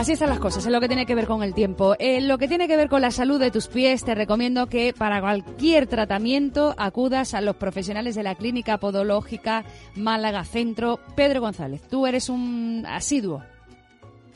Así 0.00 0.12
están 0.12 0.30
las 0.30 0.38
cosas, 0.38 0.64
en 0.64 0.72
lo 0.72 0.80
que 0.80 0.88
tiene 0.88 1.04
que 1.04 1.14
ver 1.14 1.26
con 1.26 1.42
el 1.42 1.52
tiempo. 1.52 1.94
En 1.98 2.26
lo 2.26 2.38
que 2.38 2.48
tiene 2.48 2.66
que 2.66 2.78
ver 2.78 2.88
con 2.88 3.02
la 3.02 3.10
salud 3.10 3.38
de 3.38 3.50
tus 3.50 3.68
pies, 3.68 4.02
te 4.02 4.14
recomiendo 4.14 4.66
que 4.66 4.94
para 4.94 5.20
cualquier 5.20 5.86
tratamiento 5.86 6.74
acudas 6.78 7.34
a 7.34 7.42
los 7.42 7.56
profesionales 7.56 8.14
de 8.14 8.22
la 8.22 8.34
Clínica 8.34 8.78
Podológica 8.78 9.62
Málaga 9.96 10.44
Centro. 10.44 11.00
Pedro 11.16 11.42
González, 11.42 11.82
tú 11.82 12.06
eres 12.06 12.30
un 12.30 12.86
asiduo 12.88 13.42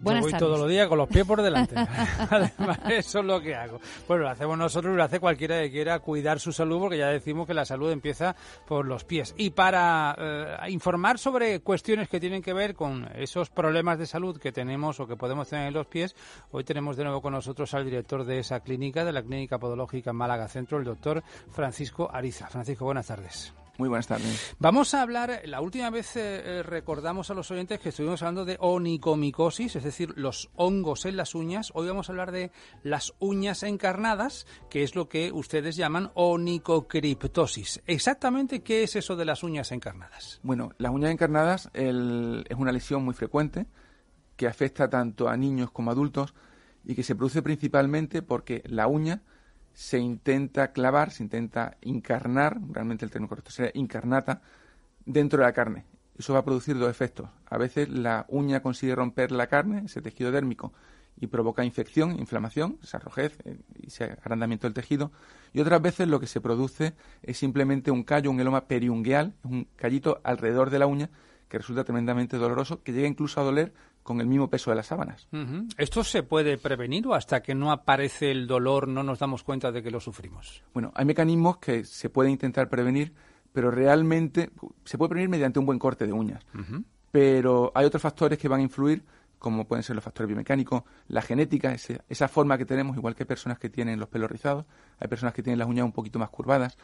Buenas 0.00 0.24
Yo 0.24 0.30
voy 0.30 0.38
todos 0.38 0.60
los 0.60 0.68
días 0.68 0.88
con 0.88 0.98
los 0.98 1.08
pies 1.08 1.26
por 1.26 1.42
delante. 1.42 1.74
Además, 2.30 2.78
eso 2.88 3.18
es 3.20 3.24
lo 3.24 3.40
que 3.40 3.54
hago. 3.54 3.80
Bueno, 4.06 4.24
lo 4.24 4.30
hacemos 4.30 4.56
nosotros 4.58 4.94
y 4.94 4.96
lo 4.96 5.02
hace 5.02 5.20
cualquiera 5.20 5.60
que 5.60 5.70
quiera 5.70 5.98
cuidar 5.98 6.40
su 6.40 6.52
salud, 6.52 6.80
porque 6.80 6.98
ya 6.98 7.08
decimos 7.08 7.46
que 7.46 7.54
la 7.54 7.64
salud 7.64 7.90
empieza 7.90 8.36
por 8.66 8.86
los 8.86 9.04
pies. 9.04 9.34
Y 9.36 9.50
para 9.50 10.14
eh, 10.18 10.70
informar 10.70 11.18
sobre 11.18 11.60
cuestiones 11.60 12.08
que 12.08 12.20
tienen 12.20 12.42
que 12.42 12.52
ver 12.52 12.74
con 12.74 13.08
esos 13.14 13.50
problemas 13.50 13.98
de 13.98 14.06
salud 14.06 14.38
que 14.38 14.52
tenemos 14.52 15.00
o 15.00 15.06
que 15.06 15.16
podemos 15.16 15.48
tener 15.48 15.68
en 15.68 15.74
los 15.74 15.86
pies, 15.86 16.14
hoy 16.50 16.64
tenemos 16.64 16.96
de 16.96 17.04
nuevo 17.04 17.20
con 17.20 17.32
nosotros 17.32 17.74
al 17.74 17.84
director 17.84 18.24
de 18.24 18.38
esa 18.38 18.60
clínica, 18.60 19.04
de 19.04 19.12
la 19.12 19.22
Clínica 19.22 19.58
Podológica 19.58 20.12
Málaga 20.12 20.48
Centro, 20.48 20.78
el 20.78 20.84
doctor 20.84 21.22
Francisco 21.50 22.08
Ariza. 22.12 22.48
Francisco, 22.48 22.84
buenas 22.84 23.06
tardes. 23.06 23.52
Muy 23.78 23.88
buenas 23.88 24.08
tardes. 24.08 24.56
Vamos 24.58 24.92
a 24.92 25.02
hablar, 25.02 25.42
la 25.44 25.60
última 25.60 25.88
vez 25.88 26.16
eh, 26.16 26.42
eh, 26.44 26.62
recordamos 26.64 27.30
a 27.30 27.34
los 27.34 27.48
oyentes 27.52 27.78
que 27.78 27.90
estuvimos 27.90 28.20
hablando 28.22 28.44
de 28.44 28.56
onicomicosis, 28.58 29.76
es 29.76 29.84
decir, 29.84 30.12
los 30.16 30.50
hongos 30.56 31.04
en 31.04 31.16
las 31.16 31.36
uñas. 31.36 31.70
Hoy 31.74 31.86
vamos 31.86 32.08
a 32.08 32.12
hablar 32.12 32.32
de 32.32 32.50
las 32.82 33.14
uñas 33.20 33.62
encarnadas, 33.62 34.48
que 34.68 34.82
es 34.82 34.96
lo 34.96 35.08
que 35.08 35.30
ustedes 35.30 35.76
llaman 35.76 36.10
onicocriptosis. 36.14 37.80
Exactamente, 37.86 38.64
¿qué 38.64 38.82
es 38.82 38.96
eso 38.96 39.14
de 39.14 39.24
las 39.24 39.44
uñas 39.44 39.70
encarnadas? 39.70 40.40
Bueno, 40.42 40.72
las 40.78 40.90
uñas 40.90 41.12
encarnadas 41.12 41.70
es 41.72 41.94
una 42.56 42.72
lesión 42.72 43.04
muy 43.04 43.14
frecuente 43.14 43.66
que 44.34 44.48
afecta 44.48 44.90
tanto 44.90 45.28
a 45.28 45.36
niños 45.36 45.70
como 45.70 45.90
a 45.90 45.92
adultos 45.92 46.34
y 46.84 46.96
que 46.96 47.04
se 47.04 47.14
produce 47.14 47.42
principalmente 47.42 48.22
porque 48.22 48.64
la 48.66 48.88
uña 48.88 49.22
se 49.78 50.00
intenta 50.00 50.72
clavar, 50.72 51.12
se 51.12 51.22
intenta 51.22 51.76
encarnar, 51.82 52.58
realmente 52.72 53.04
el 53.04 53.12
término 53.12 53.28
correcto 53.28 53.52
sería 53.52 53.70
encarnata, 53.74 54.42
dentro 55.06 55.38
de 55.38 55.44
la 55.44 55.52
carne. 55.52 55.84
Eso 56.18 56.32
va 56.32 56.40
a 56.40 56.44
producir 56.44 56.76
dos 56.76 56.90
efectos. 56.90 57.28
A 57.48 57.58
veces 57.58 57.88
la 57.88 58.26
uña 58.28 58.60
consigue 58.60 58.96
romper 58.96 59.30
la 59.30 59.46
carne, 59.46 59.82
ese 59.84 60.02
tejido 60.02 60.32
dérmico, 60.32 60.72
y 61.16 61.28
provoca 61.28 61.64
infección, 61.64 62.18
inflamación, 62.18 62.80
esa 62.82 62.98
rojez 62.98 63.38
eh, 63.44 63.60
y 63.76 63.86
ese 63.86 64.02
agrandamiento 64.02 64.66
del 64.66 64.74
tejido. 64.74 65.12
Y 65.52 65.60
otras 65.60 65.80
veces 65.80 66.08
lo 66.08 66.18
que 66.18 66.26
se 66.26 66.40
produce 66.40 66.94
es 67.22 67.38
simplemente 67.38 67.92
un 67.92 68.02
callo, 68.02 68.32
un 68.32 68.40
heloma 68.40 68.66
periungueal, 68.66 69.34
un 69.44 69.68
callito 69.76 70.20
alrededor 70.24 70.70
de 70.70 70.80
la 70.80 70.88
uña 70.88 71.08
que 71.48 71.58
resulta 71.58 71.84
tremendamente 71.84 72.36
doloroso, 72.36 72.82
que 72.82 72.92
llega 72.92 73.06
incluso 73.06 73.40
a 73.40 73.44
doler 73.44 73.72
con 74.08 74.22
el 74.22 74.26
mismo 74.26 74.48
peso 74.48 74.70
de 74.70 74.76
las 74.76 74.86
sábanas. 74.86 75.28
¿Esto 75.76 76.02
se 76.02 76.22
puede 76.22 76.56
prevenir 76.56 77.06
o 77.06 77.12
hasta 77.12 77.42
que 77.42 77.54
no 77.54 77.70
aparece 77.70 78.30
el 78.30 78.46
dolor 78.46 78.88
no 78.88 79.02
nos 79.02 79.18
damos 79.18 79.42
cuenta 79.42 79.70
de 79.70 79.82
que 79.82 79.90
lo 79.90 80.00
sufrimos? 80.00 80.64
Bueno, 80.72 80.92
hay 80.94 81.04
mecanismos 81.04 81.58
que 81.58 81.84
se 81.84 82.08
pueden 82.08 82.32
intentar 82.32 82.70
prevenir, 82.70 83.12
pero 83.52 83.70
realmente 83.70 84.48
se 84.86 84.96
puede 84.96 85.10
prevenir 85.10 85.28
mediante 85.28 85.58
un 85.58 85.66
buen 85.66 85.78
corte 85.78 86.06
de 86.06 86.14
uñas. 86.14 86.42
Pero 87.10 87.70
hay 87.74 87.84
otros 87.84 88.00
factores 88.00 88.38
que 88.38 88.48
van 88.48 88.60
a 88.60 88.62
influir, 88.62 89.04
como 89.38 89.68
pueden 89.68 89.82
ser 89.82 89.94
los 89.94 90.02
factores 90.02 90.28
biomecánicos, 90.28 90.84
la 91.08 91.20
genética, 91.20 91.76
esa 92.08 92.28
forma 92.28 92.56
que 92.56 92.64
tenemos, 92.64 92.96
igual 92.96 93.14
que 93.14 93.26
personas 93.26 93.58
que 93.58 93.68
tienen 93.68 94.00
los 94.00 94.08
pelos 94.08 94.30
rizados, 94.30 94.64
hay 95.00 95.08
personas 95.08 95.34
que 95.34 95.42
tienen 95.42 95.58
las 95.58 95.68
uñas 95.68 95.84
un 95.84 95.92
poquito 95.92 96.18
más 96.18 96.30
curvadas, 96.30 96.78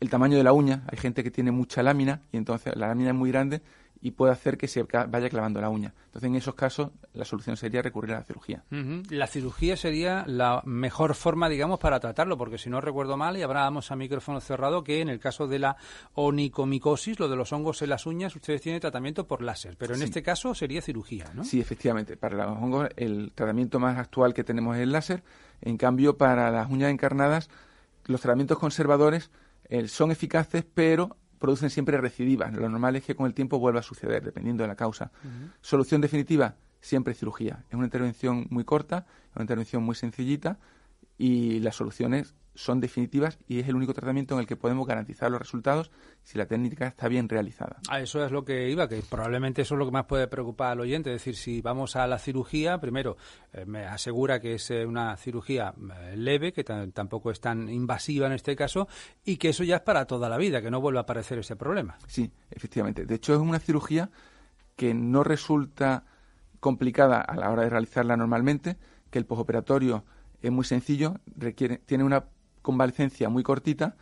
el 0.00 0.10
tamaño 0.10 0.36
de 0.36 0.44
la 0.44 0.52
uña, 0.52 0.82
hay 0.90 0.98
gente 0.98 1.24
que 1.24 1.30
tiene 1.30 1.50
mucha 1.50 1.82
lámina 1.82 2.20
y 2.30 2.36
entonces 2.36 2.76
la 2.76 2.88
lámina 2.88 3.10
es 3.10 3.16
muy 3.16 3.30
grande 3.30 3.62
y 4.02 4.10
puede 4.10 4.32
hacer 4.32 4.58
que 4.58 4.66
se 4.66 4.82
vaya 4.82 5.30
clavando 5.30 5.60
la 5.60 5.68
uña. 5.68 5.94
Entonces, 6.06 6.28
en 6.28 6.34
esos 6.34 6.56
casos, 6.56 6.90
la 7.14 7.24
solución 7.24 7.56
sería 7.56 7.82
recurrir 7.82 8.14
a 8.14 8.18
la 8.18 8.24
cirugía. 8.24 8.64
La 9.08 9.28
cirugía 9.28 9.76
sería 9.76 10.24
la 10.26 10.60
mejor 10.64 11.14
forma, 11.14 11.48
digamos, 11.48 11.78
para 11.78 12.00
tratarlo, 12.00 12.36
porque 12.36 12.58
si 12.58 12.68
no 12.68 12.80
recuerdo 12.80 13.16
mal, 13.16 13.36
y 13.36 13.42
hablábamos 13.42 13.92
a 13.92 13.96
micrófono 13.96 14.40
cerrado, 14.40 14.82
que 14.82 15.00
en 15.00 15.08
el 15.08 15.20
caso 15.20 15.46
de 15.46 15.60
la 15.60 15.76
onicomicosis, 16.14 17.20
lo 17.20 17.28
de 17.28 17.36
los 17.36 17.52
hongos 17.52 17.80
en 17.82 17.90
las 17.90 18.04
uñas, 18.04 18.34
ustedes 18.34 18.60
tienen 18.60 18.80
tratamiento 18.80 19.28
por 19.28 19.40
láser, 19.40 19.76
pero 19.78 19.94
en 19.94 20.02
este 20.02 20.20
caso 20.20 20.52
sería 20.52 20.82
cirugía, 20.82 21.30
¿no? 21.32 21.44
Sí, 21.44 21.60
efectivamente. 21.60 22.16
Para 22.16 22.44
los 22.44 22.58
hongos, 22.58 22.88
el 22.96 23.30
tratamiento 23.32 23.78
más 23.78 23.98
actual 23.98 24.34
que 24.34 24.42
tenemos 24.42 24.76
es 24.76 24.82
el 24.82 24.90
láser. 24.90 25.22
En 25.60 25.76
cambio, 25.76 26.16
para 26.16 26.50
las 26.50 26.68
uñas 26.68 26.90
encarnadas, 26.90 27.48
los 28.06 28.20
tratamientos 28.20 28.58
conservadores 28.58 29.30
eh, 29.68 29.86
son 29.86 30.10
eficaces, 30.10 30.64
pero 30.74 31.16
producen 31.42 31.70
siempre 31.70 32.00
recidivas. 32.00 32.54
Lo 32.54 32.68
normal 32.68 32.94
es 32.94 33.04
que 33.04 33.16
con 33.16 33.26
el 33.26 33.34
tiempo 33.34 33.58
vuelva 33.58 33.80
a 33.80 33.82
suceder, 33.82 34.22
dependiendo 34.22 34.62
de 34.62 34.68
la 34.68 34.76
causa. 34.76 35.10
Solución 35.60 36.00
definitiva, 36.00 36.54
siempre 36.80 37.14
cirugía. 37.14 37.64
Es 37.68 37.74
una 37.74 37.86
intervención 37.86 38.46
muy 38.48 38.62
corta, 38.62 39.06
es 39.28 39.34
una 39.34 39.42
intervención 39.42 39.82
muy 39.82 39.96
sencillita 39.96 40.60
y 41.18 41.58
las 41.58 41.74
soluciones 41.74 42.36
son 42.54 42.80
definitivas 42.80 43.38
y 43.48 43.60
es 43.60 43.68
el 43.68 43.76
único 43.76 43.94
tratamiento 43.94 44.34
en 44.34 44.40
el 44.40 44.46
que 44.46 44.56
podemos 44.56 44.86
garantizar 44.86 45.30
los 45.30 45.40
resultados 45.40 45.90
si 46.22 46.38
la 46.38 46.46
técnica 46.46 46.86
está 46.86 47.08
bien 47.08 47.28
realizada. 47.28 47.78
A 47.88 48.00
eso 48.00 48.24
es 48.24 48.30
lo 48.30 48.44
que 48.44 48.70
iba, 48.70 48.88
que 48.88 49.02
probablemente 49.08 49.62
eso 49.62 49.74
es 49.74 49.78
lo 49.78 49.86
que 49.86 49.92
más 49.92 50.04
puede 50.04 50.28
preocupar 50.28 50.72
al 50.72 50.80
oyente. 50.80 51.10
Es 51.10 51.20
decir, 51.20 51.36
si 51.36 51.60
vamos 51.60 51.96
a 51.96 52.06
la 52.06 52.18
cirugía, 52.18 52.78
primero 52.78 53.16
eh, 53.52 53.64
me 53.64 53.86
asegura 53.86 54.40
que 54.40 54.54
es 54.54 54.70
eh, 54.70 54.86
una 54.86 55.16
cirugía 55.16 55.74
eh, 56.00 56.16
leve, 56.16 56.52
que 56.52 56.64
tampoco 56.64 57.30
es 57.30 57.40
tan 57.40 57.68
invasiva 57.68 58.26
en 58.26 58.32
este 58.32 58.54
caso, 58.54 58.88
y 59.24 59.36
que 59.36 59.50
eso 59.50 59.64
ya 59.64 59.76
es 59.76 59.82
para 59.82 60.06
toda 60.06 60.28
la 60.28 60.36
vida, 60.36 60.60
que 60.60 60.70
no 60.70 60.80
vuelva 60.80 61.00
a 61.00 61.02
aparecer 61.02 61.38
ese 61.38 61.56
problema. 61.56 61.98
Sí, 62.06 62.30
efectivamente. 62.50 63.06
De 63.06 63.14
hecho, 63.14 63.34
es 63.34 63.40
una 63.40 63.58
cirugía 63.58 64.10
que 64.76 64.94
no 64.94 65.24
resulta 65.24 66.04
complicada 66.60 67.20
a 67.20 67.34
la 67.36 67.50
hora 67.50 67.62
de 67.62 67.70
realizarla 67.70 68.16
normalmente, 68.16 68.76
que 69.10 69.18
el 69.18 69.26
posoperatorio 69.26 70.04
es 70.40 70.50
muy 70.50 70.64
sencillo, 70.64 71.16
requiere, 71.36 71.78
tiene 71.78 72.04
una 72.04 72.24
convalecencia 72.62 73.28
muy 73.28 73.42
cortita 73.42 73.96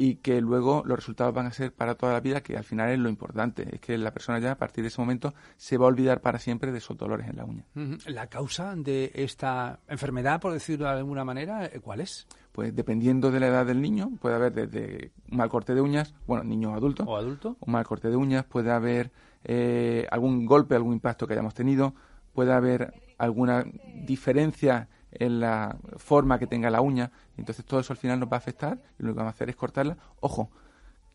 y 0.00 0.16
que 0.16 0.40
luego 0.40 0.82
los 0.86 0.98
resultados 0.98 1.34
van 1.34 1.44
a 1.44 1.52
ser 1.52 1.74
para 1.74 1.94
toda 1.94 2.14
la 2.14 2.20
vida, 2.20 2.40
que 2.40 2.56
al 2.56 2.64
final 2.64 2.88
es 2.88 2.98
lo 2.98 3.10
importante, 3.10 3.68
es 3.70 3.80
que 3.82 3.98
la 3.98 4.12
persona 4.12 4.38
ya 4.38 4.52
a 4.52 4.54
partir 4.56 4.82
de 4.82 4.88
ese 4.88 4.98
momento 4.98 5.34
se 5.58 5.76
va 5.76 5.84
a 5.84 5.88
olvidar 5.88 6.22
para 6.22 6.38
siempre 6.38 6.72
de 6.72 6.78
esos 6.78 6.96
dolores 6.96 7.28
en 7.28 7.36
la 7.36 7.44
uña. 7.44 7.66
¿La 8.06 8.26
causa 8.28 8.74
de 8.76 9.12
esta 9.14 9.80
enfermedad, 9.88 10.40
por 10.40 10.54
decirlo 10.54 10.86
de 10.86 10.92
alguna 10.92 11.22
manera, 11.22 11.66
eh, 11.66 11.80
cuál 11.80 12.00
es? 12.00 12.26
Pues 12.50 12.74
dependiendo 12.74 13.30
de 13.30 13.40
la 13.40 13.48
edad 13.48 13.66
del 13.66 13.82
niño, 13.82 14.12
puede 14.22 14.36
haber 14.36 14.54
desde 14.54 15.12
un 15.30 15.36
mal 15.36 15.50
corte 15.50 15.74
de 15.74 15.82
uñas, 15.82 16.14
bueno, 16.26 16.44
niño 16.44 16.72
o 16.72 16.76
adulto, 16.76 17.04
o 17.04 17.18
adulto, 17.18 17.58
un 17.60 17.72
mal 17.72 17.84
corte 17.84 18.08
de 18.08 18.16
uñas, 18.16 18.46
puede 18.46 18.70
haber 18.70 19.12
eh, 19.44 20.06
algún 20.10 20.46
golpe, 20.46 20.76
algún 20.76 20.94
impacto 20.94 21.26
que 21.26 21.34
hayamos 21.34 21.52
tenido, 21.52 21.94
puede 22.32 22.54
haber 22.54 22.94
alguna 23.18 23.66
diferencia 24.06 24.88
en 25.12 25.40
la 25.40 25.76
forma 25.96 26.38
que 26.38 26.46
tenga 26.46 26.70
la 26.70 26.80
uña. 26.80 27.10
Entonces 27.36 27.64
todo 27.64 27.80
eso 27.80 27.92
al 27.92 27.98
final 27.98 28.20
nos 28.20 28.28
va 28.28 28.36
a 28.36 28.38
afectar 28.38 28.80
y 28.98 29.02
lo 29.02 29.12
que 29.12 29.18
vamos 29.18 29.32
a 29.32 29.34
hacer 29.34 29.50
es 29.50 29.56
cortarla. 29.56 29.96
Ojo, 30.20 30.50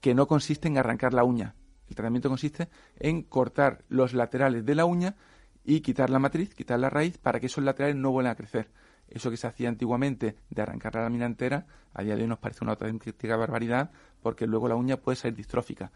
que 0.02 0.14
no 0.14 0.28
consiste 0.28 0.68
en 0.68 0.78
arrancar 0.78 1.14
la 1.14 1.24
uña. 1.24 1.56
El 1.90 1.96
tratamiento 1.96 2.30
consiste 2.30 2.70
en 3.00 3.24
cortar 3.24 3.84
los 3.90 4.14
laterales 4.14 4.66
de 4.66 4.76
la 4.76 4.86
uña 4.86 5.16
y 5.64 5.82
quitar 5.82 6.10
la 6.10 6.20
matriz, 6.20 6.54
quitar 6.54 6.80
la 6.80 6.90
raíz 6.90 7.18
para 7.18 7.40
que 7.40 7.48
esos 7.48 7.64
laterales 7.64 7.96
no 7.96 8.12
vuelvan 8.12 8.34
a 8.34 8.36
crecer. 8.36 8.70
Eso 9.08 9.30
que 9.30 9.38
se 9.38 9.48
hacía 9.48 9.70
antiguamente 9.70 10.36
de 10.50 10.62
arrancar 10.62 10.96
la 10.96 11.04
lámina 11.04 11.26
entera, 11.26 11.68
a 11.94 12.04
día 12.04 12.16
de 12.16 12.24
hoy 12.24 12.28
nos 12.28 12.40
parece 12.40 12.64
una 12.64 12.74
auténtica 12.74 13.36
barbaridad 13.36 13.92
porque 14.26 14.48
luego 14.48 14.68
la 14.68 14.74
uña 14.74 14.98
puede 14.98 15.18
ser 15.18 15.36
distrófica. 15.36 15.92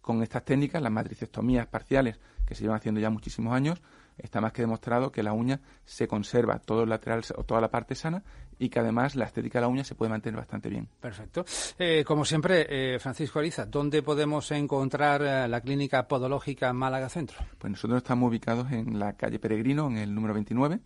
Con 0.00 0.22
estas 0.22 0.46
técnicas, 0.46 0.80
las 0.80 0.90
matricectomías 0.90 1.66
parciales, 1.66 2.18
que 2.46 2.54
se 2.54 2.62
llevan 2.62 2.78
haciendo 2.78 3.02
ya 3.02 3.10
muchísimos 3.10 3.52
años, 3.52 3.82
está 4.16 4.40
más 4.40 4.54
que 4.54 4.62
demostrado 4.62 5.12
que 5.12 5.22
la 5.22 5.34
uña 5.34 5.60
se 5.84 6.08
conserva 6.08 6.58
todo 6.58 6.84
el 6.84 6.88
lateral 6.88 7.22
o 7.36 7.44
toda 7.44 7.60
la 7.60 7.70
parte 7.70 7.94
sana 7.94 8.22
y 8.58 8.70
que 8.70 8.78
además 8.78 9.14
la 9.14 9.26
estética 9.26 9.58
de 9.58 9.64
la 9.64 9.68
uña 9.68 9.84
se 9.84 9.94
puede 9.94 10.08
mantener 10.08 10.38
bastante 10.38 10.70
bien. 10.70 10.88
Perfecto. 10.98 11.44
Eh, 11.78 12.02
como 12.06 12.24
siempre, 12.24 12.66
eh, 12.94 12.98
Francisco 12.98 13.40
Ariza, 13.40 13.66
¿dónde 13.66 14.02
podemos 14.02 14.50
encontrar 14.52 15.20
eh, 15.20 15.46
la 15.46 15.60
clínica 15.60 16.08
podológica 16.08 16.72
Málaga 16.72 17.10
Centro? 17.10 17.36
Pues 17.58 17.72
nosotros 17.72 17.98
estamos 17.98 18.30
ubicados 18.30 18.72
en 18.72 18.98
la 18.98 19.18
calle 19.18 19.38
Peregrino, 19.38 19.88
en 19.88 19.98
el 19.98 20.14
número 20.14 20.32
29, 20.32 20.80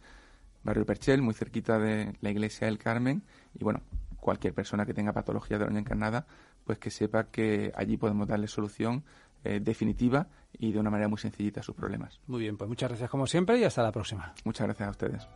barrio 0.65 0.85
Perchel, 0.85 1.23
muy 1.23 1.35
cerquita 1.35 1.79
de 1.79 2.17
la 2.21 2.31
iglesia 2.31 2.67
del 2.67 2.79
Carmen. 2.79 3.23
Y 3.55 3.63
bueno, 3.63 3.81
cualquier 4.21 4.55
persona 4.55 4.87
que 4.87 4.95
tenga 4.95 5.13
patología 5.13 5.59
de 5.59 5.65
la 5.65 5.71
uña 5.71 5.81
encarnada, 5.81 6.27
pues 6.65 6.79
que 6.79 6.91
sepa 6.91 7.25
que 7.25 7.73
allí 7.75 7.97
podemos 7.97 8.29
darle 8.29 8.47
solución 8.47 9.05
eh, 9.45 9.61
definitiva 9.61 10.29
y 10.59 10.73
de 10.73 10.79
una 10.79 10.91
manera 10.91 11.09
muy 11.09 11.19
sencillita 11.19 11.63
sus 11.63 11.75
problemas. 11.75 12.21
Muy 12.27 12.41
bien, 12.41 12.57
pues 12.57 12.69
muchas 12.69 12.91
gracias 12.91 13.11
como 13.11 13.27
siempre 13.27 13.59
y 13.59 13.65
hasta 13.65 13.83
la 13.83 13.93
próxima. 13.93 14.35
Muchas 14.45 14.67
gracias 14.67 14.89
a 14.89 14.91
ustedes. 14.91 15.29